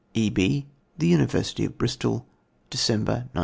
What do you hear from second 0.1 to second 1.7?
E.B. THE UNIVERSITY